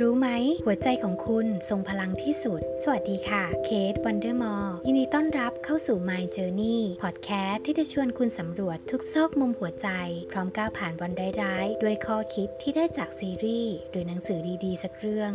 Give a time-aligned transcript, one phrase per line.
[0.00, 0.28] รู้ไหม
[0.64, 9.88] หัวใจของคุณทรงพลังที่สุด สวัสดีค่ะ เคทวันเดอร์มอร์ยินดีต้อนรับเข้าสู่ Mind Journey พอดแคสต์ที่จะชวนคุณสำรวจทุกซอกมุมหัวใจ
[10.30, 11.12] พร้อมก้าวผ่านวัน
[11.42, 15.32] ร้ายๆ ด้วยข้อคิดที่ได้จากซีรีส์ หรือหนังสือดีๆ สักเรื่อง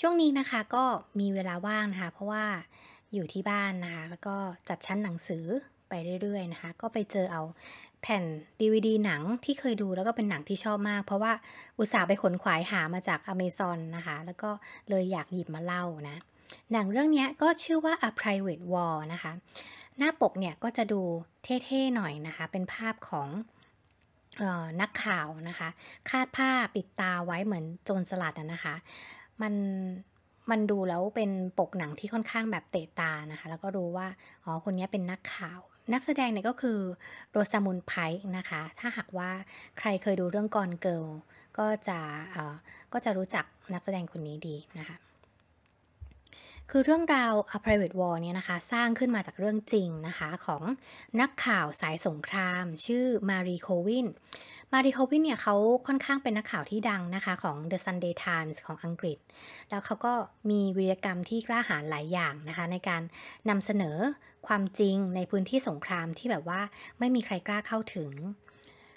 [0.00, 0.84] ช่วงนี้นะคะก็
[1.20, 2.46] มีเวลาว่างนะคะ เพราะว่า
[3.14, 4.36] อยู่ที่บ้านนะคะ แล้วก็
[4.68, 5.46] จัดชั้นหนังสือ
[5.88, 5.92] ไป
[6.22, 7.42] เรื่อยๆนะคะ ก็ไปเจอเอา
[8.02, 8.24] แผ่น
[8.60, 11.32] DVD หนังที่เคยดูแล้วก็เป็นหนังที่ชอบมาก เพราะว่า
[11.78, 14.50] อุตส่าห์ไปขนขวายหามาจากอเมซอนนะคะ แล้วก็
[14.88, 16.16] เลยอยากหยิบมาเล่านะ
[16.72, 19.32] หนังเรื่องนี้ก็ชื่อว่า A Private War นะคะ
[19.98, 21.00] หน้าปกเนี่ยก็จะดู
[21.44, 23.28] เท่ๆหน่อยนะคะ เป็นภาพของ
[24.42, 25.68] ออนักข่าวนะคะ
[26.10, 28.74] คาดผ้าปิดตาไว้เหมือนโจรสลัดนะคะ
[29.42, 29.54] มัน
[30.50, 34.06] มันดูแล้วเป็นปกหนังที่ค่อนข้างแบบเตะตานะคะ แล้วก็รู้ว่า
[34.44, 35.60] อ๋อ คนนี้เป็นนักข่าว
[35.92, 36.78] นักแสดงเนี่ยก็คือ
[37.30, 39.30] โรซามุนไพร์นะคะ ถ้าหากว่า
[39.78, 41.04] ใครเคยดูเรื่องกอนเกิล
[41.58, 41.98] ก็จะ
[42.92, 43.44] ก็จะรู้จัก
[43.74, 44.96] นักแสดงคนนี้ดีนะคะ
[46.74, 50.62] คือเรื่องราว A Private War เนี่ยนะคะ สร้างขึ้นมาจากเรื่องจริงนะคะของ
[51.20, 54.06] นักข่าวสายสงคราม ชื่อมารีโควิน
[54.72, 55.54] มารีโควินเนี่ยเขา
[55.86, 59.18] ค่อนข้างเป็นนักข่าวที่ดังนะคะของ The Sunday Times ของอังกฤษ
[59.70, 60.14] แล้วเขาก็
[60.50, 63.02] มีวีรกรรมที่กล้าหาญหลายอย่างนะคะ ในการ
[63.50, 63.96] นำเสนอ
[64.46, 66.60] ความจริงในพื้นที่สงครามที่แบบว่า
[66.98, 68.10] ไม่มีใครกล้าเข้าถึง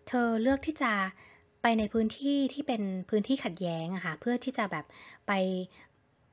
[0.07, 0.93] เธอเลือกที่จะ
[1.67, 4.85] ไปในพื้นที่ที่เป็นพื้นที่ขัดแย้งอะค่ะเพื่อที่จะแบบ
[5.27, 5.31] ไป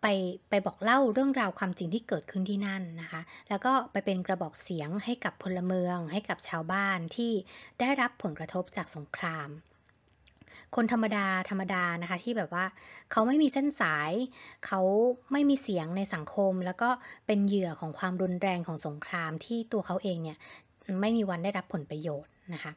[0.03, 0.07] ไป
[0.51, 7.33] ไปบอกเล่าเรื่องราวความจริงที่เกิดขึ้นที่นั่นนะคะ แล้วก็ไปเป็นกระบอกเสียงให้กับพลเมือง ให้กับชาวบ้านที่
[7.81, 9.49] ได้รับผลกระทบจากสงคราม
[10.77, 12.65] คนธรรมดาธรรมดานะคะที่แบบว่า
[13.11, 14.13] เขาไม่มีเส้นสาย
[14.67, 14.81] เขา
[15.33, 16.91] ไม่มีเสียงในสังคม แล้วก็
[17.27, 20.39] เป็นเหยื่อของความรุนแรงของสงครามที่ตัวเขาเองเนี่ย
[21.01, 22.73] ไม่มีวันได้รับผลประโยชน์นะคะ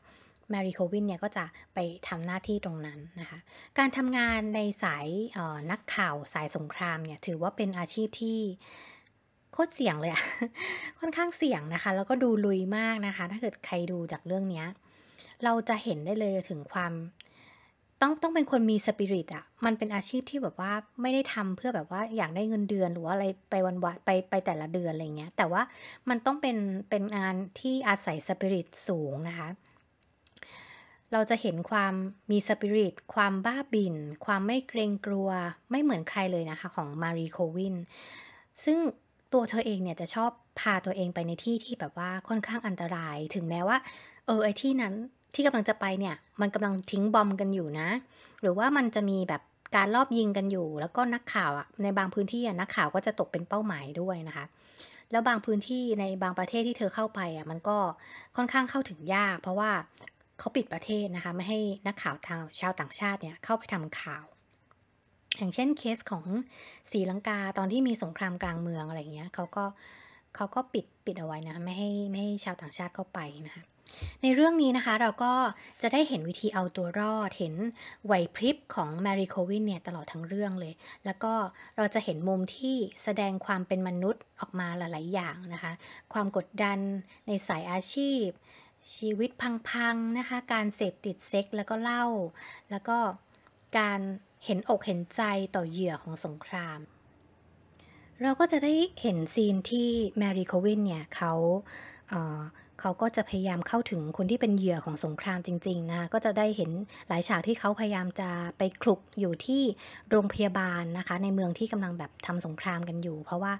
[0.50, 3.40] แมรี่โควินเนี่ยก็จะไปทำหน้าที่ตรงนั้นนะคะ
[3.78, 5.08] การทำงานในสาย
[5.72, 8.40] นักข่าวสายสงครามเนี่ยถือว่าเป็นอาชีพที่
[9.52, 10.24] โคตรเสี่ยงเลยอะ
[11.00, 14.64] ค่อนข้างเสี่ยงนะคะ แล้วก็ดูลุยมากนะคะ ถ้าเกิดใครดูจากเรื่องนี้
[15.44, 16.94] เราจะเห็นได้เลยถึงความ
[18.02, 20.72] ต้องต้องเป็นคนมีสปิริตอะมันเป็นอาชีพที่แบบว่า
[21.02, 25.62] ไม่ได้ทำเพื่อแบบว่าอยากได้เงินเดือนหรือว่าอะไรไปวันวันไปไปแต่ละเดือนอะไรเงี้ย แต่ว่า
[26.10, 26.58] มันต้องเป็น
[26.90, 29.50] เป็นงานที่อาศัยสปิริตสูงนะคะ
[31.16, 31.94] เราจะเห็นความ
[32.32, 33.96] มีสปิริตความบ้าบิน
[34.26, 35.30] ความไม่เกรงกลัว
[35.72, 37.76] ไม่เหมือนใครเลยนะคะของมารีโควิน
[38.64, 38.78] ซึ่ง
[39.34, 43.78] ตัวเธอเองเนี่ยจะชอบพาตัวเองไปในที่ที่แบบว่าค่อนข้างอันตราย ถึงแม้ว่า
[44.26, 44.94] เออไอที่นั้น
[45.34, 47.90] ที่กำลังจะไปเนี่ย มันกำลังทิ้งบอมกันอยู่นะ
[48.42, 49.42] หรือว่ามันจะมีแบบ
[49.76, 54.46] การลอบยิงกันอยู่ แล้วก็นักข่าวอะในบางพื้นที่นักข่าวก็จะตกเป็นเป้าหมายด้วยนะคะ
[55.12, 57.78] แล้วบางพื้นที่ในบางประเทศที่เธอเข้าไปอะมันก็
[58.36, 59.72] ค่อนข้างเข้าถึงยาก เพราะว่า
[60.40, 64.26] เขาปิดประเทศนะคะ ไม่ให้นักข่าวทางชาวต่างชาติเนี่ยเข้าไปทำข่าว
[65.38, 66.26] อย่างเช่นเคสของ
[66.92, 69.66] ศรีลังกาตอนที่มีสงครามกลางเมืองอะไรเงี้ยเขาก็
[70.36, 73.64] เขาก็ปิดปิดเอาไว้นะไม่ให้ไม่ให้ชาวต่างชาติเข้าไปนะคะ
[74.22, 75.34] ในเรื่องนี้นะคะเราก็
[75.82, 77.56] จะได้เห็นวิธีเอาตัวรอด เห็น
[78.06, 80.74] ไหวพริบของแมรี่โควินเนี่ยตลอดทั้งเรื่องเลย
[81.06, 81.34] แล้วก็
[81.78, 85.74] เราจะเห็นมุมที่แสดงความเป็นมนุษย์ออกมาหลาย ๆ อย่างนะคะ
[86.14, 86.80] ความกดดัน
[87.28, 88.28] ในสายอาชีพ
[88.94, 89.30] ชีวิต
[89.70, 92.06] พังๆนะคะ การเสพติดเซ็กส์แล้วก็เหล้า
[92.72, 92.98] แล้วก็
[93.78, 94.00] การ
[94.46, 95.22] เห็นอกเห็นใจ
[95.56, 96.80] ต่อเหยื่อของสงคราม
[98.22, 101.34] เราก็จะได้เห็นซีนที่แมรี่โควินเนี่ยเขา
[102.10, 106.72] เเขาก็จะพยายามเข้าถึงคนที่เป็นเหยื่อของสงครามจริง ๆ นะก็จะได้เห็น
[107.10, 109.62] หลายฉากที่เขาพยายามจะไปคลุกอยู่ที่
[110.10, 113.54] โรงพยาบาลนะคะ ในเมืองที่กำลังแบบทำสงครามกันอยู่ เพราะว่า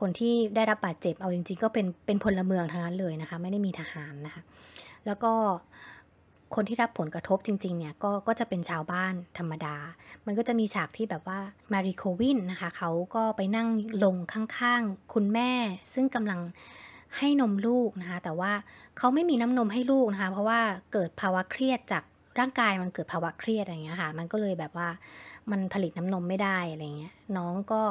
[0.00, 4.42] คนที่ได้รับบาดเจ็บเอาจริง ๆ ก็เป็นเป็นพลเมืองทั้งนั้นเลยนะคะ ไม่ได้มีทหารนะคะ
[5.06, 5.32] แล้วก็
[6.54, 9.76] คนที่รับผลกระทบจริง ๆ เนี่ยก็ก็จะเป็นชาวบ้านธรรมดา
[10.26, 11.38] มันก็จะมีฉากที่แบบว่า
[11.72, 13.68] มาริโควินนะคะ เขาก็ไปนั่ง
[14.04, 15.50] ลงข้างๆ คุณแม่
[15.92, 16.40] ซึ่งกำลัง
[17.18, 18.52] ให้นมลูกนะคะ แต่ว่า
[18.98, 20.60] เขาไม่มีน้ำนมให้ลูกนะคะ เพราะว่า
[20.92, 22.04] เกิดภาวะเครียดจาก
[22.38, 24.88] ร่างกายมันเกิดภาวะเครียดอะไรเงี้ยค่ะ มันก็เลยแบบว่า
[25.50, 27.82] มันผลิตน้ำนมไม่ได้อะไรเงี้ย น้องก็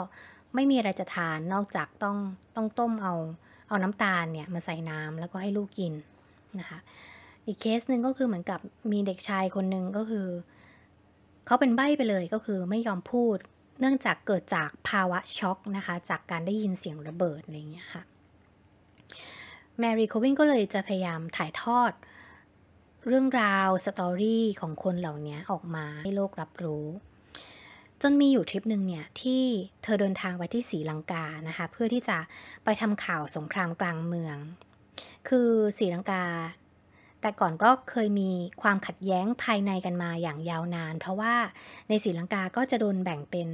[0.55, 2.17] ไม่มีอะไรจะทานนอกจากต้อง
[2.55, 3.13] ต้องต้มเอา
[3.67, 5.93] เอาน้ำตาลเนี่ยมาใส่น้ำแล้วก็ให้ลูกกิน
[6.59, 6.79] นะคะ
[7.45, 8.59] อีกเคสหนึ่งก็คือเหมือนกับ
[8.91, 10.27] มีเด็กชายคนหนึ่งก็คือ
[11.45, 13.37] เขาเป็นใบ้ไปเลยก็คือไม่ยอมพูด
[13.79, 18.03] เนื่องจากเกิดจากภาวะช็อกนะคะ จากการได้ยินเสียงระเบิดอะไรเงี้ยค่ะ
[19.79, 21.91] แมรี่โควินก็เลยจะพยายามถ่ายทอด
[23.07, 26.85] เรื่องราว story ของคนเหล่านี้ออกมาให้โลกรับรู้
[28.01, 29.43] จนมีอยู่ทริปหนึ่งเนี่ยที่
[29.83, 32.17] เธอเดินทางไปที่ศรีลังกานะคะเพื่อที่จะ
[32.63, 34.37] ไปทำข่าวสงครามกลางเมือง
[35.27, 36.23] คือศรีลังกา
[37.21, 38.31] แต่ก่อนก็เคยมี
[38.61, 41.35] ความขัดแย้งภายในกันมาอย่างยาวนาน เพราะว่า
[41.89, 43.49] ในศรีลังกาก็จะโดนแบ่งเป็น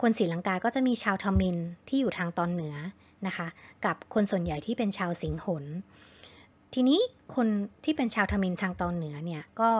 [0.00, 1.56] คนศรีลังกาก็จะมีชาวทมิน
[1.88, 2.74] ที่อยู่ทางตอนเหนือ
[3.26, 3.46] นะคะ
[3.84, 5.64] กับคนส่วนใหญ่ที่เป็นชาวสิงหน
[6.74, 7.00] ทีนี้
[7.34, 7.48] คน
[7.84, 9.70] ที่เป็นชาวทมินทางตอนเหนือเนี่ยก็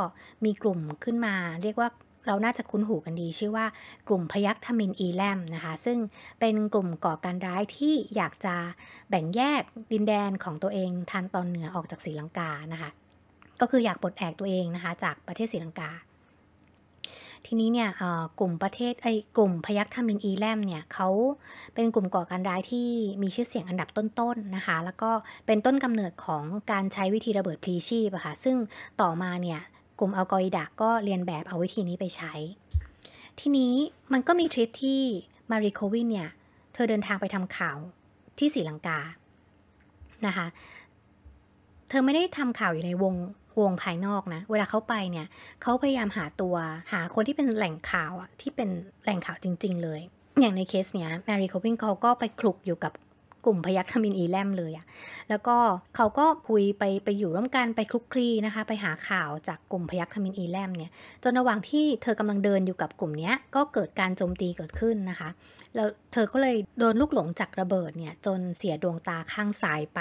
[0.44, 1.88] มีกลุ่มขึ้นมาเรียกว่า
[2.26, 3.66] เราน่าจะคุ้นหูกันดี ชื่อว่า
[4.08, 5.98] กลุ่มพยัคฆ์ทมินอีแลมนะคะ ซึ่ง
[6.40, 8.54] เป็นกลุ่มก่อการร้ายที่อยากจะ
[9.08, 9.62] แบ่งแยก
[9.92, 12.90] ดินแดนของตัวเองทางตอนเหนือออกจากศรีลังกานะคะ
[13.60, 15.90] ก็คืออยากปลดแอกตัวเองนะคะจากประเทศศรีลังกา
[17.46, 17.88] ทีนี้เนี่ย
[18.40, 21.08] กลุ่มประเทศไอ้กลุ่มพยัคฆ์ทมินอีแลมเนี่ยเขา
[21.74, 22.88] เป็นกลุ่มก่อการร้ายที่
[23.22, 25.10] มีชื่อเสียงอันดับต้นๆนนะคะ แล้วก็
[25.46, 28.56] เป็นต้นกำเนิดของการใช้วิธีระเบิดพลีชีพอะค่ะซึ่ง
[29.00, 29.60] ต่อมาเนี่ย
[29.98, 32.32] กลุ่มอัลกออิดะก็เลียนแบบเอาวิธีนี้ไปใช้
[33.40, 33.74] ทีนี้
[34.12, 35.00] มันก็มีทริปที่
[35.50, 36.30] แมรี่โควินเนี่ย
[36.72, 37.78] เธอเดินทางไปทำข่าว
[38.38, 39.00] ที่ศรีลังกา
[40.26, 40.46] นะคะ
[41.92, 43.14] เธอไม่ได้ทำข่าวอยู่ในวง
[43.60, 45.26] วงภายนอกนะ เวลาเขาไปเนี่ย
[45.62, 46.54] เขาพยายามหาตัว
[46.92, 48.68] หาคนที่เป็นแหล่งข่าวอะที่เป็น
[49.02, 50.00] แหล่งข่าวจริง ๆ เลย
[50.40, 52.92] อย่างในเคสเนี้ยแมรี่โควินเขาก็ไปคลุกอยู่กับ
[53.44, 54.86] กลุ่มพยัคฆ์ทมิฬอีแลมเลยอะ
[55.28, 55.56] แล้วก็
[55.96, 60.90] เขาก็คุยไปไปอยู่ร่วมกันไปคลุกคลีนะคะ ไปหาข่าวจากกลุ่มพยัคฆ์ทมิฬอีแลมเนี่ย
[61.22, 65.30] จนระหว่างที่เธอกำลังเดินอยู่กับกลุ่มนี้ก็เกิดการโจมตีเกิดขึ้นนะคะ
[65.74, 70.00] แล้วเธอก็เลยโดนลูกหลงจากระเบิดเนี่ยจนเสียดวงตาข้างซ้ายไป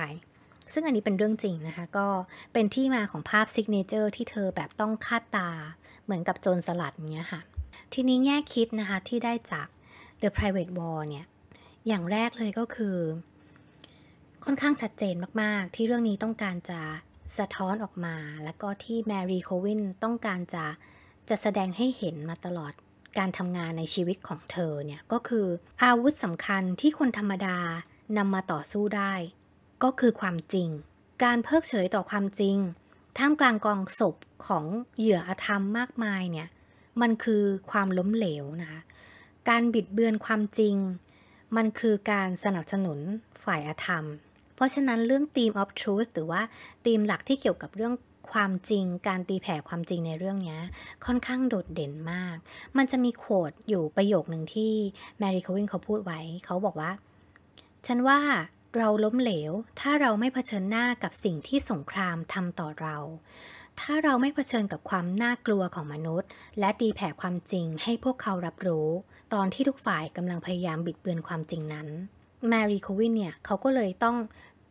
[0.74, 2.08] ซึ่งอันนี้เป็นเรื่องจริงนะคะ ก็
[2.54, 5.50] เป็นที่มาของภาพ signature ที่เธอแบบต้องคาดตา
[6.04, 7.42] เหมือนกับโจรสลัดเงี้ยค่ะ
[7.94, 9.68] ทีนี้แง่คิดนะคะที่ได้จาก
[10.22, 11.26] The Private War เนี่ย
[11.88, 12.98] อย่างแรกเลยก็คือ
[14.46, 16.80] ค่อนข้างชัดเจนมาก ๆ ที่เรื่องนี้ต้องการจะ
[17.38, 20.66] สะท้อนออกมา แล้วก็ที่แมรี่โควินต้องการจะ
[21.30, 22.74] จะแสดงให้เห็นมาตลอด
[23.18, 25.48] การทำงานในชีวิตของเธอเนี่ย ก็คือ
[25.84, 27.58] อาวุธสำคัญที่คนธรรมดา
[28.18, 29.14] นำมาต่อสู้ได้
[29.84, 30.70] ก็คือความจริง
[31.24, 32.58] การเพิกเฉยต่อความจริง
[33.18, 34.66] ท่ามกลางกองศพของ
[34.98, 36.48] เหยื่ออธรรมมากมายเนี่ย
[37.02, 38.82] มันคือความล้มเหลวนะคะ
[39.50, 40.76] การบิดเบือนความจริง
[41.56, 43.00] มันคือการสนับสนุน
[43.44, 44.06] ฝ่ายอธรรม
[44.56, 46.42] เพราะฉะนั้นเรื่อง theme of truth หรือว่า
[46.86, 47.94] ธีมหลักที่เกี่ยวกับเรื่อง
[48.32, 50.58] ความจริง การตีแผ่ความจริงในเรื่องนี้
[51.06, 52.36] ค่อนข้างโดดเด่นมาก
[52.78, 54.74] มันจะมีโคดอยู่ประโยคหนึ่งที่
[55.20, 56.92] แมรี่ควินเขาพูดไว้ เขาบอกว่า
[57.88, 58.20] ฉันว่า
[58.78, 62.98] เราล้มเหลว ถ้าเราไม่เผชิญหน้ากับสิ่งที่สงครามทำต่อเรา
[63.80, 66.30] ถ้าเราไม่เผชิญกับความน่ากลัวของมนุษย์
[66.60, 68.88] และตีแผ่ความจริงให้พวกเขารับรู้
[69.34, 71.88] ตอนที่ทุกฝ่ายกำลังพยายามบิดเบือนความจริงนั้น
[72.48, 74.18] แมรี่โควินเนี่ยเขาก็เลยต้อง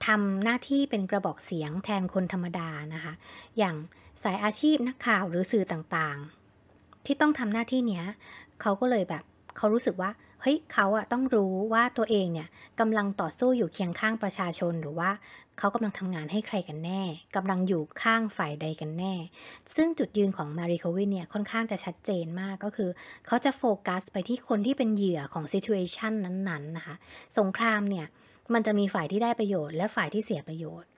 [0.06, 3.12] ทำหน้าที่เป็นกระบอกเสียงแทนคนธรรมดานะคะ
[3.58, 3.76] อย่าง
[4.23, 8.05] สายอาชีพนักข่าวหรือสื่อต่างๆ ที่ต้องทำหน้าที่เนี้ย
[8.61, 9.25] เขาก็เลยแบบ
[9.61, 10.11] เขารู้สึกว่า
[10.43, 12.49] เฮ้ยเขาอะต้องรู้ว่าตัวเองเนี่ย
[12.81, 15.11] กำลังต่อสู้อยู่เคียงข้างประชาชนหรือว่า
[15.59, 17.03] เขากำลังทำงานให้ใครกันแน่
[17.37, 19.15] กำลังอยู่ข้างฝ่ายใดกันแน่
[19.75, 22.91] ซึ่งจุดยืนของมาริโควินเนี่ยค่อนข้างจะชัดเจนมากก็คือ
[23.27, 26.95] เขาจะโฟกัสไปที่คนที่เป็นเหยื่อของซิทูเอชันนั้นๆนะคะ
[27.39, 28.07] สงครามเนี่ย
[28.53, 30.89] มันจะมีฝ่ายที่ได้ประโยชน์และฝ่ายที่เสียประโยชน์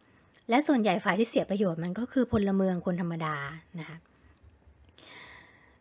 [0.50, 3.36] และส่วนใหญ่ฝ่ายที่เสียประโยชน์มันก็คือพลเมืองคนธรรมดา
[3.78, 3.96] นะคะ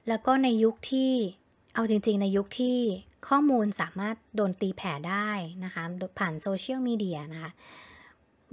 [0.08, 1.12] แล้วก็ในยุคที่
[1.74, 2.78] เอาจริงๆ ในยุคที่
[3.28, 5.30] ข้อมูลสามารถโดนตีแผ่ได้
[5.66, 5.84] นะคะ
[6.20, 7.52] ผ่านโซเชียลมีเดียนะคะ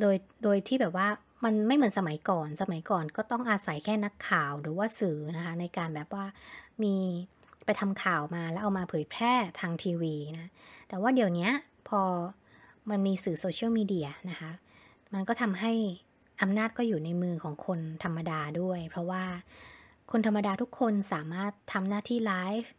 [0.00, 1.08] โดยโดยที่แบบว่า
[1.44, 6.24] มันไม่เหมือนสมัยก่อน สมัยก่อนก็ต้องอาศัยแค่นักข่าวหรือว่าสื่อนะคะในการแบบว่า
[6.82, 6.94] มี
[7.64, 10.46] ไปทำข่าวมาแล้วเอามาเผยแพร่ทางทีวีนะ
[10.88, 11.48] แต่ว่าเดี๋ยวนี้
[11.88, 12.00] พอ
[12.90, 14.50] มันมีสื่อโซเชียลมีเดียนะคะ
[15.14, 15.72] มันก็ทำให้
[16.42, 19.24] อำนาจก็อยู่ในมือของคนธรรมดาด้วย เพราะว่า
[20.10, 22.70] คนธรรมดาทุกคนสามารถทำหน้าที่ไลฟ์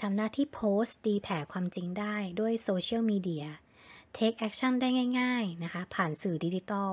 [0.00, 3.46] ทำหน้าที่โพสต์ตีแผ่ความจริงได้ด้วยโซเชียลมีเดีย
[4.14, 4.88] take action ได้
[5.20, 6.92] ง่าย ๆนะคะ ผ่านสื่อดิจิตอล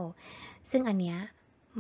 [0.70, 1.18] ซึ่งอันเนี้ย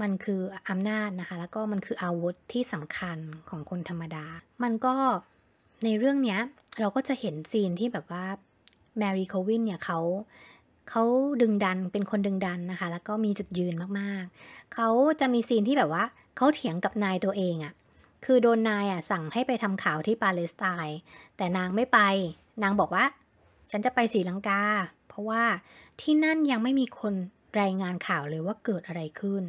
[0.01, 3.18] มันคืออำนาจนะคะ แล้วก็มันคืออาวุธที่สำคัญ
[3.50, 4.25] ของคนธรรมดา
[4.63, 4.96] มันก็
[5.84, 6.38] ในเรื่องนี้
[6.80, 8.25] เราก็จะเห็น scene ที่แบบว่า
[8.98, 10.00] แมรี่โควินเนี่ยเขา
[10.90, 11.04] เขา
[11.42, 16.04] ดึงดันเป็นคนดึงดันนะคะ แล้วก็มีจุดยืนมากๆ เขาจะมี scene ที่แบบว่า
[16.38, 17.74] เขาเถียงกับนายตัวเองอะ่ะ
[18.25, 20.98] คือโดนนายอะสั่งให้ไปทำข่าวที่ปาเลสไตน์
[21.38, 22.00] แต่นางไม่ไป
[22.63, 23.06] นางบอกว่า
[23.72, 24.62] ฉันจะไปศรีลังกา
[25.08, 25.44] เพราะว่า
[26.01, 27.13] ที่นั่นยังไม่มีคน
[27.62, 29.44] รายงานข่าวเลยว่าเกิดอะไรขึ้น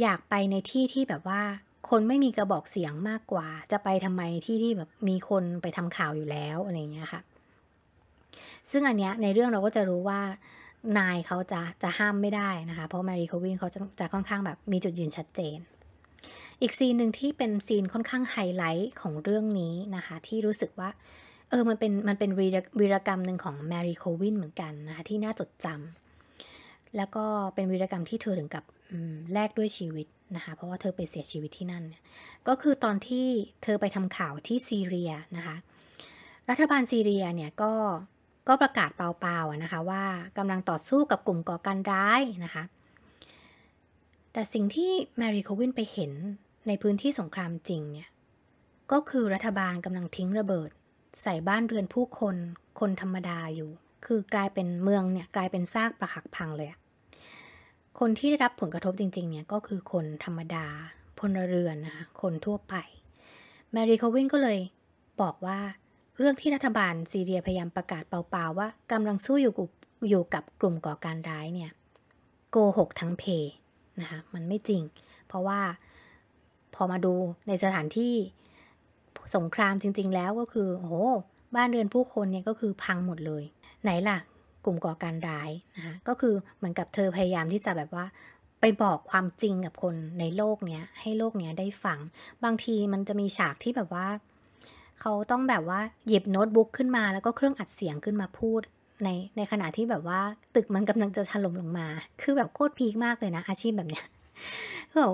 [0.00, 1.42] อยากไปในที่ที่แบบว่า
[1.88, 7.20] คนไม่มีกระบอกเสียงมากกว่า จะไปทำไมที่ที่แบบมีคนไปทำข่าวอยู่แล้วอะไรเงี้ยค่ะ
[8.70, 10.20] ซึ่งอันเนี้ยในเรื่องเราก็จะรู้ว่า
[10.98, 15.58] นายเขาจะจะห้ามไม่ได้นะคะ เพราะแมรี่โควินเขาจะจะค่อนข้างแบบมีจุดยืนชัดเจน
[16.60, 20.90] อีก scene หนึ่งที่เป็น scene ค่อนข้างไฮไลท์ของเรื่องนี้นะคะ ที่รู้สึกว่า
[21.50, 22.30] เออมันเป็นมันเป็น
[22.80, 27.24] วีรกรรมหนึ่งของแมรี่โควินเหมือนกันนะคะที่น่าจดจำแล้วก็
[27.54, 28.64] เป็นวีรกรรมที่เธอถึงกับ
[29.32, 31.84] แลกด้วยชีวิตนะคะเพราะว่าเธอไปเสียชีวิตที่นั่น
[32.48, 33.26] ก็คือตอนที่
[33.62, 35.56] เธอไปทำข่าวที่ซีเรียนะคะ
[36.50, 37.72] รัฐบาลซีเรียเนี่ยก็
[38.48, 40.04] ก็ประกาศเปล่าๆนะคะว่า
[40.38, 42.64] กำลังต่อสู้กับกลุ่มก่อการร้ายนะคะ
[44.32, 46.12] แต่สิ่งที่แมรี่โควินไปเห็น
[46.66, 48.08] ในพื้นที่สงครามจริงเนี่ย
[48.92, 50.70] ก็คือรัฐบาลกำลังทิ้งระเบิด
[51.22, 52.36] ใส่บ้านเรือนผู้คน
[52.80, 53.70] คนธรรมดาอยู่
[54.06, 56.68] คือกลายเป็นเมืองเนี่ยกลายเป็นซากปรักหักพังเลย
[57.98, 60.66] คนที่ได้รับผลกระทบจริงๆเนี่ยก็คือคนธรรมดา
[61.18, 62.74] พลเรือนนะคะคนทั่วไป
[63.72, 64.58] แมรี่โควินก็เลย
[65.20, 65.58] บอกว่า
[66.18, 69.68] เรื่องที่รัฐบาลซีเรียพยายามประกาศเปล่าๆว่ากำลังสู้อยู่กับ
[70.08, 71.70] อยู่กับกลุ่มก่อการร้ายเนี่ย
[72.50, 73.24] โกหกทั้งเพ
[74.00, 74.82] นะคะมันไม่จริง
[75.28, 75.60] เพราะว่า
[76.74, 77.14] พอมาดู
[77.48, 78.14] ในสถานที่
[79.36, 80.94] สงครามจริง ๆ แล้วก็คือโอ้โห
[81.56, 83.44] บ้านเรือนผู้คนเนี่ยก็คือพังหมดเลย
[83.82, 84.18] ไหนล่ะ
[84.64, 88.06] กลุ่มก่อการร้ายนะคะก็คือเหมือนกับเธอพยายามที่จะแบบว่า
[88.60, 91.98] ไปบอกความจริงกับคนในโลกเนี้ยให้โลกเนี้ยได้ฟัง
[92.44, 94.06] บางทีมันจะมีฉากที่แบบว่า
[95.00, 98.62] เขาต้องแบบว่าหยิบโน้ตบุ๊กขึ้นมาแล้วก็เครื่องอัดเสียงขึ้นมาพูด
[99.04, 100.20] ในในขณะที่แบบว่า
[100.54, 101.86] ตึกมันกำลังจะถล่มลงมา
[102.22, 104.04] คือแบบโคตร peak มากเลยนะ อาชีพแบบเนี้ย
[104.92, 105.12] คือ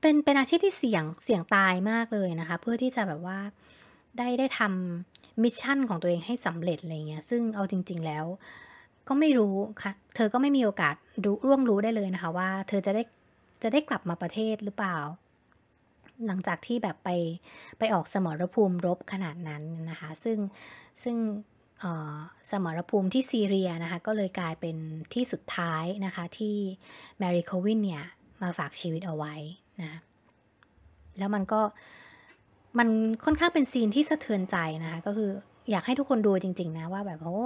[0.00, 3.38] เป็นเป็นอาชีพที่เสี่ยงเสี่ยงตายมากเลยนะคะ เพื่อที่จะแบบว่า
[4.18, 8.24] ได้ได้ทำ mission ของตัวเองให้สำเร็จอะไรเงี้ยซึ่งเอาจริง ๆแล้ว
[9.08, 10.94] ก็ไม่รู้ค่ะ เธอก็ไม่มีโอกาส
[11.24, 13.02] รู้ร่วงรู้ได้เลยนะคะ ว่า เธอจะได้
[13.62, 14.98] จะได้กลับมาประเทศหรือเปล่า
[16.26, 17.10] หลังจากที่แบบไป
[17.78, 20.38] ไปออกสมรภูมิรบขนาดนั้นนะคะ ซึ่ง
[21.02, 21.16] ซึ่ง
[22.50, 24.76] สมรภูมิที่ซีเรียนะคะ ก็เลยกลายเป็น
[25.14, 26.56] ที่สุดท้ายนะคะที่
[27.18, 28.04] แมรี่โควินเนี่ย
[28.42, 29.34] มาฝากชีวิตเอาไว้
[29.82, 29.92] นะ
[31.18, 31.60] แล้วมันก็
[32.78, 32.88] มัน
[33.24, 35.30] ค่อนข้างเป็นซีนที่สะเทือนใจนะคะ ก็คือ
[35.70, 37.38] อยากให้ทุกคนดูจริง ๆ นะว่าแบบโอ้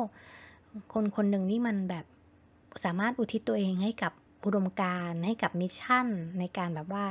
[0.93, 2.05] คนคนหนึ่งนี่มันแบบ
[2.85, 4.13] สามารถอุทิศตัวเองให้กับ
[4.45, 6.07] อุดมการให้กับมิชชั่น
[6.39, 7.05] ในการแบบว่า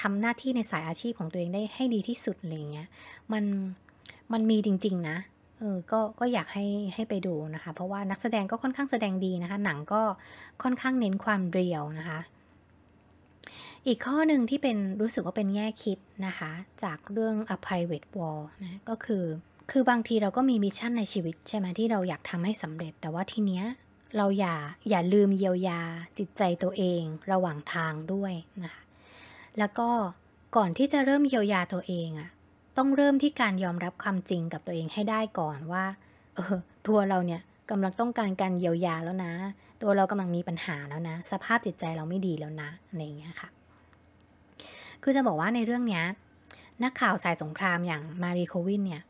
[0.00, 2.88] ทำหน้าที่ในสายอาชีพของตัวเองได้ให้ดีที่สุดอะไรเงี้ย
[3.32, 3.44] มัน
[4.32, 5.16] มันมีจริง ๆ นะ
[5.58, 10.02] เออก็ก็อยากให้ให้ไปดูนะคะ เพราะว่านักแสดงก็ค่อนข้างแสดงดีนะคะ หนังก็
[10.62, 12.20] ค่อนข้างเน้นความเรียวนะคะ
[13.86, 16.50] อีกข้อหนึ่งที่เป็นรู้สึกว่าเป็นแง่คิดนะคะ
[16.82, 19.24] จากเรื่อง A Private War นะก็คือ
[19.70, 23.64] คือบางทีเราก็มี mission ในชีวิตใช่ไหมที่เราอยากทำให้สำเร็จ แต่ว่าทีเนี้ย
[24.16, 24.54] เราอย่า
[24.90, 25.80] อย่าลืมเยียวยา
[26.18, 28.82] จิตใจตัวเองระหว่างทางด้วยนะคะ
[29.58, 29.88] แล้วก็
[30.56, 32.28] ก่อนที่จะเริ่มเยียวยาตัวเองอะ่ะ
[32.78, 35.84] ต้องเริ่มที่การยอมรับความจริงกับตัวเองให้ได้ก่อนว่า
[36.34, 36.56] เออ
[36.86, 39.32] ตัวเราเนี่ยกำลังต้องการการเยียวยาแล้วนะ
[39.82, 43.48] ตัวเรากำลังมีปัญหาแล้วนะ สภาพจิตใจเราไม่ดีแล้วนะอะไรอย่างเงี้ยค่ะ
[45.02, 46.04] คือจะบอกว่าในเรื่องเนี้ย
[46.82, 49.02] นักข่าวสายสงครามอย่างมารีโควินเนี่ย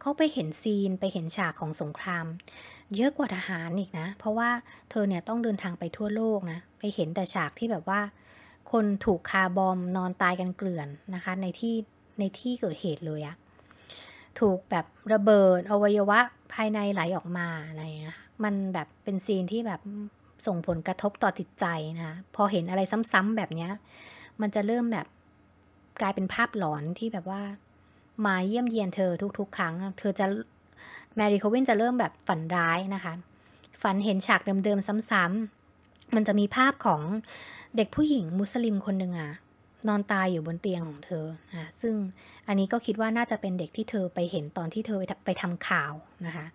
[0.00, 2.26] เขาไปเห็นซีนไปเห็นฉากของสงคราม
[2.94, 4.50] เยอะกว่าทหารอีกนะ เพราะว่า
[4.90, 8.00] เธอเนี่ยต้องเดินทางไปทั่วโลกนะ ไปเห็นแต่ฉากที่แบบว่า
[8.72, 11.74] คนถูกคาบอมนอนตายกันเกลื่อนนะคะ ในที่
[12.18, 13.36] ในที่เกิดเหตุเลยอะ
[14.40, 16.18] ถูกแบบระเบิดอวัยวะ
[16.52, 19.80] ภายในไหลออกมาอะไรเงี้ยมันแบบเป็นซีนที่แบบ
[20.46, 21.64] ส่งผลกระทบต่อจิตใจ
[22.02, 22.80] นะพอเห็นอะไร
[23.12, 23.70] ซ้ำๆแบบเนี้ย
[24.40, 25.06] มันจะเริ่มแบบ
[26.00, 27.42] กลายเป็นภาพหลอนที่แบบว่า
[28.26, 30.26] มาเยี่ยมเยียนเธอทุกๆ ครั้ง เธอจะ
[31.16, 33.12] แมรี่โควินจะเริ่มแบบฝันร้ายนะคะ
[33.82, 37.00] ฝันเห็นฉากเดิมๆซ้ำๆมันจะมีภาพของ
[37.76, 39.30] เด็กผู้หญิงมุสลิมคนหนึ่งอะ
[39.88, 41.94] นอนตายอยู่บนเตียงของเธออะซึ่ง
[42.48, 45.92] อันนี้ก็คิดว่าน่าจะเป็นเด็กที่เธอไปเห็นตอนที่เธอไปทำข่าว
[46.26, 46.46] นะคะ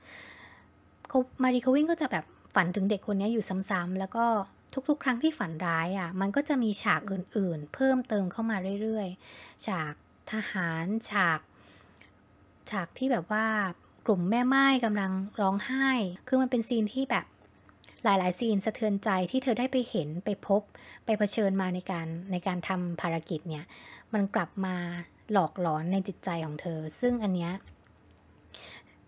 [1.44, 4.26] มารีควินก็จะแบบฝันถึงเด็กคนนี้อยู่ซ้ำๆแล้วก็
[4.90, 9.94] ทุกๆ ครั้งที่ฝันร้ายอะ่ะ มันก็จะมีฉากอื่นๆ เพิ่มเติมเข้ามาเรื่อยๆ ฉาก
[10.32, 11.40] ทหารฉาก
[12.72, 13.46] ฉากที่แบบว่า
[14.06, 15.88] กลุ่มแม่ไม้กำลังร้องไห้
[16.28, 17.26] คือมันเป็นซีนที่แบบ
[18.04, 20.62] หลายๆ ซีนสะเทือนใจที่เธอได้ไปเห็นไปพบ
[21.06, 23.66] ไปเผชิญมาในการในการทำภารกิจเนี่ย
[24.14, 24.76] มันกลับมา
[25.32, 27.54] หลอกหลอนในจิตใจของเธอ ซึ่งอันเนี้ย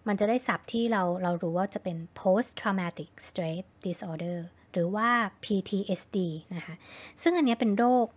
[0.08, 4.38] มันจะได้ศัพท์ที่เราเรารู้ว่าจะเป็น post traumatic stress disorder
[4.72, 5.10] หรือว่า
[5.44, 6.18] PTSD
[6.56, 6.76] นะคะ
[7.22, 8.08] ซึ่งอันนี้เป็นโรค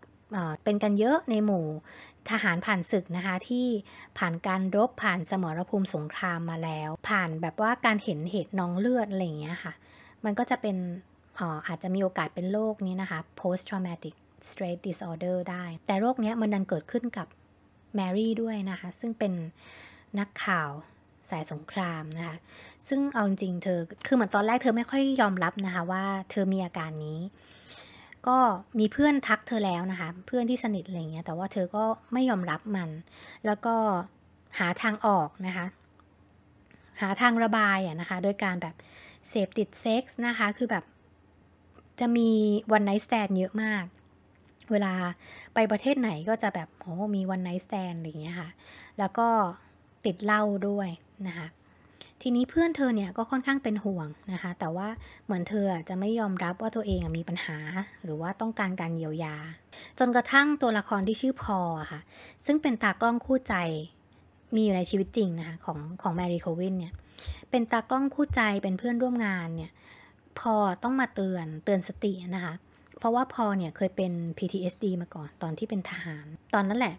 [0.64, 1.66] เป็นกันเยอะในหมู่
[2.30, 3.66] ทหารผ่านศึกนะคะ ที่
[4.18, 9.72] ผ่านการรบผ่านสมรภูมิสงครามมาแล้ว ผ่านแบบว่าการเห็นเหตุน้องเลือดอะไรอย่างเงี้ยค่ะ
[10.24, 10.76] มันก็จะเป็น
[11.66, 14.14] อาจจะมีโอกาสเป็นโรคนี้นะคะ post traumatic
[14.48, 17.26] stress disorder ได้ แต่โรคนี้มันดันเกิดขึ้นกับ
[17.94, 19.32] แมรี่ด้วยนะคะ ซึ่งเป็น
[20.18, 20.70] นักข่าว
[21.30, 22.36] สายสงครามนะคะ
[22.88, 27.18] ซึ่งเอาจริงเธอ คือเหมือนตอนแรกเธอไม่ค่อยยอมรับนะคะว่าเธอมีอาการนี้
[28.26, 28.38] ก็
[28.78, 32.90] มีเพื่อนทักเธอแล้วนะคะ เพื่อนที่สนิทอะไรเงี้ย แต่ว่าเธอก็ไม่ยอมรับมัน
[33.46, 33.74] แล้วก็
[34.58, 35.66] หาทางออกนะคะ
[37.00, 38.74] หาทางระบายอะนะคะ โดยการแบบ
[39.28, 40.84] เสพติดเซ็กส์นะคะ คือแบบ
[42.00, 42.30] จะมี
[42.72, 43.84] one night stand เยอะมาก
[44.72, 44.94] เวลา
[45.54, 48.50] ไปประเทศไหนก็จะแบบโหมี one night stand อะไรอย่างเงี้ยค่ะ
[48.98, 49.28] แล้วก็
[50.04, 50.88] ติดเหล้าด้วย
[51.28, 51.48] นะคะ
[52.22, 54.88] ทีนี้เพื่อนเธอเนี่ยก็ค่อนข้างเป็นห่วงนะคะ แต่ว่า
[55.24, 57.58] เหมือนเธอจะไม่ยอมรับว่าตัวเองมีปัญหา
[58.04, 59.36] หรือว่าต้องการการเยียวยา
[59.98, 61.58] จนกระทั่งตัวละครที่ชื่อพอล
[61.92, 62.00] ค่ะ
[62.46, 63.54] ซึ่งเป็นตากล้องคู่ใจ
[64.54, 66.94] มีอยู่ในชีวิตจริงนะคะของของแมรี่โควินเนี่ย
[67.50, 69.72] เป็นตากล้องคู่ใจเป็นเพื่อนร่วมงานเนี่ย
[70.38, 72.54] พอต้องมาเตือนเตือนสตินะคะ
[72.98, 76.94] เพราะว่าพอเนี่ยเคยเป็น PTSD มาก่อนตอนที่เป็นทหาร ตอนนั้นแหละ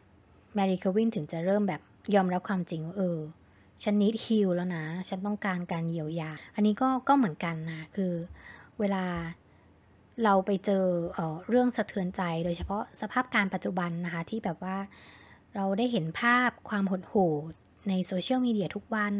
[0.56, 1.82] แมรี่โควินถึงจะเริ่มแบบ
[2.16, 3.20] ยอมรับความจริงว่าเออ
[3.84, 8.14] ฉันนิดฮิลแล้วนะ ฉันต้องการการเยียวยา อันนี้ก็ก็เหมือนกันนะ คือ
[8.80, 9.06] เวลา
[10.24, 14.78] เราไปเจอเออเรื่องสะเทือนใจ โดยเฉพาะสภาพการปัจจุบันนะคะ ที่แบบว่า
[15.56, 17.34] เราได้เห็นภาพความหดหู่
[17.90, 19.16] ในโซเชียลมีเดียทุกวัน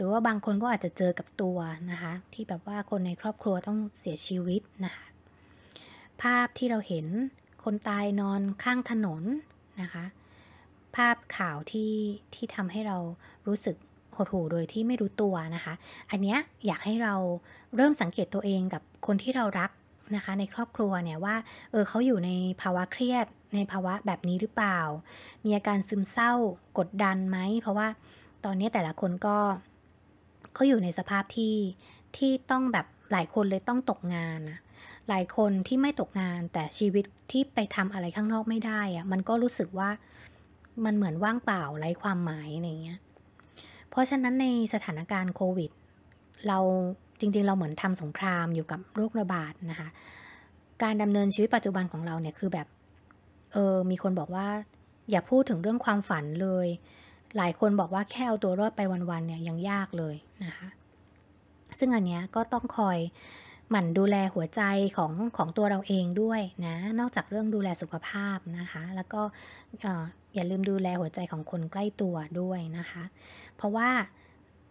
[0.00, 1.58] รือว่าบางคนก็อาจจะเจอกับตัว
[1.90, 5.04] นะคะ ที่แบบว่าคนในครอบครัวต้องเสียชีวิตนะคะ
[6.22, 7.06] ภาพที่เราเห็น
[7.64, 9.22] คนตายนอนข้างถนน
[9.82, 10.04] นะคะ
[10.96, 11.92] ภาพข่าวที่
[12.34, 12.98] ที่ทำให้เรา
[13.46, 13.76] รู้สึก
[14.16, 15.74] หดหู่โดยที่ไม่รู้ตัวนะคะ
[16.10, 17.14] อันเนี้ยอยากให้เรา
[17.76, 19.70] เริ่มสังเกตตัวเองกับคนที่เรารัก
[20.16, 21.36] นะคะ ในครอบครัวเนี่ยว่า
[21.70, 22.30] เออเขาอยู่ใน
[22.60, 24.78] ภาวะเครียด ในภาวะแบบนี้หรือเปล่า
[25.44, 26.32] มีอาการซึมเศร้า
[26.78, 27.88] กดดันไหมเพราะว่า
[28.44, 29.36] ตอนนี้แต่ละคนก็
[30.54, 31.56] เขาอยู่ในสภาพที่
[32.16, 34.58] ที่ต้องแบบหลายคนเลยต้องตกงานนะ
[35.08, 39.90] หลายคนที่ไม่ตกงานแต่ชีวิตที่ไปทำอะไรข้างนอกไม่ได้อะมันก็รู้สึกว่า
[40.84, 43.00] มันเหมือนว่างเปล่าไร้ความหมายอะไรเงี้ย
[43.90, 45.70] เพราะฉะนั้นในสถานการณ์โควิด
[46.48, 46.58] เรา
[47.20, 49.88] จริงๆ เราเหมือนทำสงครามอยู่กับโรคระบาดนะคะ
[50.82, 52.66] การดำเนินชีวิตปัจจุบันของเราเนี่ยคือแบบ
[53.52, 54.46] เออมีคนบอกว่า
[55.10, 56.68] อย่าพูดถึงเรื่องความฝันเลย
[57.36, 60.68] หลายคนบอกว่าแค่เอาตัวรอดไปวันๆเนี่ยยังยากเลยนะคะ
[61.78, 62.98] ซึ่งอันเนี้ยก็ต้องคอย
[63.70, 64.62] หมั่นดูแลหัวใจ
[64.96, 69.20] ของของตัวเราเองด้วยนะนอกจากเรื่องดูแลสุขภาพนะคะ แล้วก็
[70.34, 73.02] อย่าลืมดูแลหัวใจของคนใกล้ตัวด้วยนะคะ
[73.56, 73.88] เพราะว่า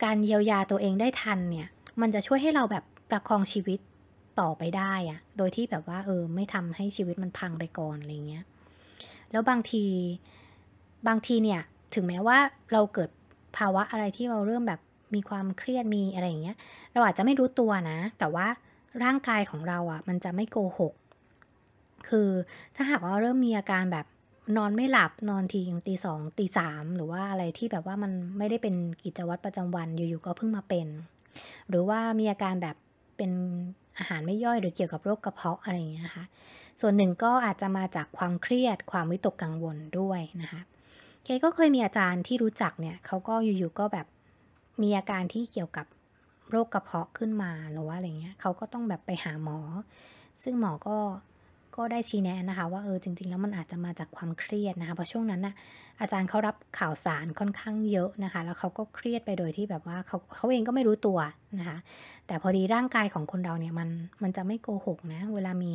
[0.04, 1.68] การเยียวยาตัวเองได้ทันเนี่ย
[2.02, 3.80] มันจะช่วยให้เราแบบประคองชีวิต
[4.40, 8.44] ต่อไปได้อะโดยที่แบบว่าเออไม่ทำให้ชีวิตมันพังไปก่อนอะไรเงี้ย
[9.32, 9.86] แล้วบางที
[11.08, 11.62] บางทีเนี่ย
[11.94, 12.38] ถึงแม้ว่า
[12.74, 13.10] เราเกิด
[13.58, 14.82] ภาวะอะไรที่เราเริ่มแบบ
[15.16, 16.58] มีความเครียดมีอะไรอย่างเงี้ย
[16.94, 18.48] เราอาจจะไม่รู้ตัวนะ แต่ว่า
[19.04, 20.94] ร่างกายของเราอะ่ะ มันจะไม่โกหก
[22.10, 22.30] คือ
[22.76, 24.06] ถ้าหากว่าเริ่มมีอาการแบบ
[24.58, 30.88] นอนไม่หลับนอนทีอย่างตีสองตีสามหรือว่าอะไรที่แบบว่ามันไม่ได้เป็นกิจวัตรประจำวันอยู่ๆก็เพิ่งมาเป็น
[31.70, 32.76] หรือว่ามีอาการแบบ
[33.18, 33.32] เป็น
[33.98, 36.26] อาหารไม่ย่อยหรือเกี่ยวกับโรคกระเพาะอะไรอย่างเงี้ยนะคะ
[36.82, 40.62] ส่วนหนึ่งก็อาจจะมาจากความเครียดความวิตกกังวลด้วยนะคะ
[41.24, 44.08] เคก็เคยมีอาจารย์ที่รู้จักเนี่ยเขาก็อยู่ๆก็แบบ
[44.82, 45.86] มีอาการที่เกี่ยวกับ
[46.50, 49.60] โรคกระเพาะขึ้นมาหรือว่าอะไรเงี้ยเขาก็ต้องแบบไปหาหมอ
[50.42, 50.98] ซึ่งหมอก็
[51.78, 55.54] ก็ได้ชี้แนะนะคะ ว่าเออจริง ๆ แล้วมันอาจจะมาจากความเครียดนะคะเพราะช่วงนั้นนะ่ะ
[56.02, 61.20] อาจารย์เขารับข่าวสารค่อนข้างเยอะนะคะ แล้วเขาก็เครียดไปโดยที่แบบว่าเขาเขาเองก็ไม่รู้ตัว
[61.60, 61.78] นะคะ
[62.28, 63.90] แต่พอดีร่างกายของคนเราเนี่ยมัน
[64.24, 65.74] มันจะไม่โกหกนะ เวลามี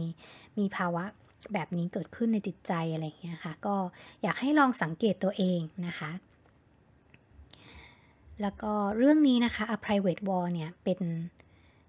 [0.59, 1.05] มีภาวะ
[1.53, 3.77] แบบนี้เกิดขึ้นในจิตใจอะไรอย่างเงี้ยค่ะ ก็
[4.23, 6.11] อยากให้ลองสังเกตตัวเองนะคะ
[8.43, 11.01] แล้วก็เรื่องนี้นะคะ A Private War เนี่ยเป็น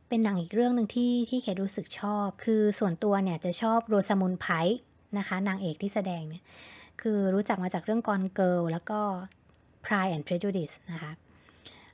[0.07, 4.47] เป็นหนังอีกเรื่องหนึ่งที่ที่เคสรู้สึกชอบ คือส่วนตัวเนี่ยจะชอบ Rosamund Pike
[5.17, 6.43] นะคะนางเอกที่แสดงเนี่ย
[7.01, 8.99] คือรู้จักมาจากเรื่อง Gone Girl แล้วก็
[9.85, 11.11] Pride and Prejudice นะคะ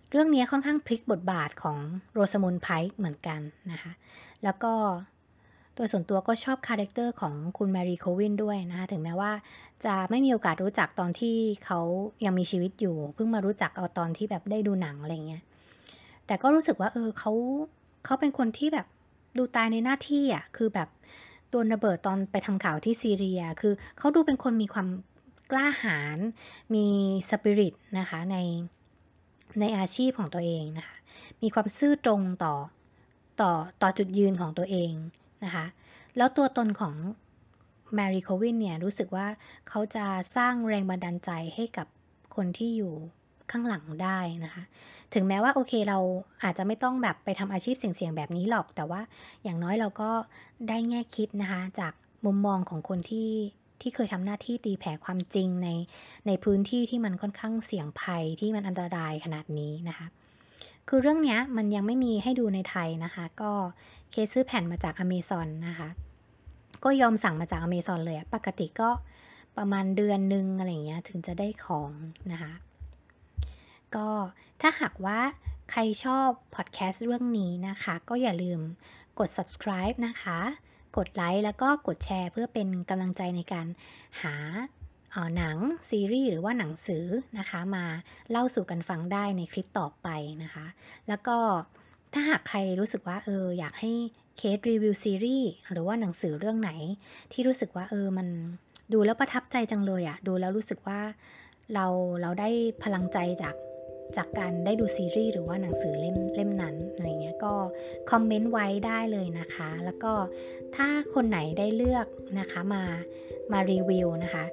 [0.09, 1.77] เรื่องนี้ค่อนข้างพลิกบทบาทของ
[2.13, 3.39] Rosamund Pike เหมือนกัน
[3.71, 3.91] นะคะ
[4.43, 4.73] แล้วก็
[5.75, 9.31] โดยส่วนตัวก็ชอบ character ของคุณแมรี่โควินด้วยนะคะถึงแม้ว่า
[9.85, 11.79] จะไม่มีโอกาสรู้จักตอนที่เขา
[12.25, 15.43] ยังมีชีวิตอยู่ เพิ่งมารู้จักเอาตอนที่แบบได้ดูหนังอะไรเงี้ย
[16.25, 17.31] แต่ก็รู้สึกว่าเออเขา
[18.05, 18.87] เขาเป็นคนที่แบบ
[19.37, 20.89] ดูตายในหน้าที่อะคือแบบ
[21.51, 24.87] ตัวระเบิดตอนไปทำข่าวที่ซีเรีย คือเขาดูเป็นคนมีความ
[25.51, 26.17] กล้าหาญ
[26.73, 26.85] มี
[27.29, 28.37] สปิริตนะคะใน
[29.59, 30.95] ในอาชีพของตัวเองนะคะ
[31.41, 32.55] มีความซื่อตรงต่อ
[33.41, 34.91] ต่อต่อจุดยืนของตัวเอง
[35.45, 35.65] นะคะ
[36.17, 36.95] แล้วตัวตนของ
[37.95, 39.27] แมรี่โควินเนี่ยรู้สึกว่า
[39.69, 41.87] เขาจะสร้างแรงบันดาลใจให้กับ
[42.35, 42.93] คนที่อยู่
[43.51, 44.63] ข้างหลังได้นะคะ
[45.13, 45.99] ถึงแม้ว่าโอเคเรา
[46.43, 49.01] อาจจะไม่ต้องแบบไปทำอาชีพเสี่ยงๆแบบนี้หรอก แต่ว่า
[49.43, 50.11] อย่างน้อยเราก็
[50.69, 51.93] ได้แง่คิดนะคะ จาก
[52.25, 53.31] มุมมองของคนที่
[53.81, 55.69] ที่เคยทำหน้าที่ตีแผ่ความจริงใน
[56.27, 60.07] ในพื้นที่ที่มันค่อนข้างเสี่ยงภัยที่มันอันตรายขนาดนี้นะคะ
[60.87, 63.51] คือเรื่องนี้มันยังไม่มีให้ดูในไทยนะคะ ก็
[64.11, 65.89] เคซื้อแผ่นมาจากอเมซอนนะคะ
[66.83, 68.89] ก็ยอมสั่งมาจากอเมซอนเลยปกติก็
[69.57, 71.91] ประมาณเดือนนึงอะไรเงี้ยถึงจะได้ของ
[72.31, 72.53] นะคะ
[73.95, 74.07] ก็
[74.61, 75.19] ถ้าหากว่า
[75.71, 78.59] ใครชอบพอดแคสต์เรื่องนี้นะคะ ก็อย่าลืม
[79.19, 80.39] กด subscribe นะคะ
[80.97, 83.67] กดไลค์แล้วก็กดแชร์เพื่อเป็นกำลังใจในการ
[84.21, 84.35] หา
[85.37, 85.57] หนัง
[85.89, 87.05] ซีรีส์หรือว่าหนังสือ
[87.39, 87.85] นะคะ มา
[88.31, 90.07] เล่าสู่กันฟังได้ในคลิปต่อไป
[90.43, 90.65] นะคะ
[91.07, 91.37] แล้วก็
[92.13, 93.91] ถ้าหากใครรู้สึกว่าเอออยากให้
[94.37, 96.71] เคสรีวิวซีรีส์หรือว่าหนังสือเรื่องไหน
[97.31, 98.27] ที่รู้สึกว่าเออมัน
[98.93, 100.99] ดูแล้วประทับใจจังเลยอะดูแล้วรู้สึกว่า
[101.73, 101.85] เรา
[102.21, 102.49] เราได้
[102.83, 103.55] พลังใจจาก
[104.17, 107.53] จากการได้ดูซีรีส์หรือว่าหนังสือเล่มเล่มนั้นอะไรเงี้ยก็
[108.11, 110.13] คอมเมนต์ไว้ได้เลยนะคะ แล้วก็
[110.75, 112.07] ถ้าคนไหนได้เลือก
[112.39, 112.83] นะคะมา
[113.51, 114.45] มารีวิวนะคะ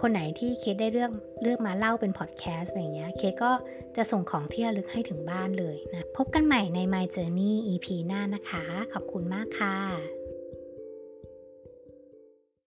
[0.00, 1.10] คนไหนที่เคสได้เลือก
[1.42, 3.52] เลือกมาเล่าเป็นพอดแคสต์อะไรเงี้ย เคสก็
[3.96, 10.23] จะส่งของที่ระลึกให้ถึงบ้านเลยนะ พบกันใหม่ใน My Journey EP หน้านะคะ ขอบคุณมากค่ะ